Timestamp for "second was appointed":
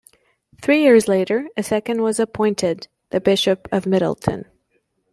1.61-2.87